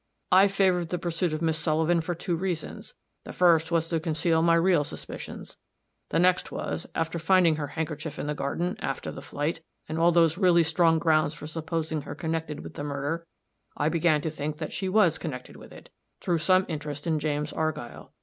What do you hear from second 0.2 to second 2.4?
I favored the pursuit of Miss Sullivan for two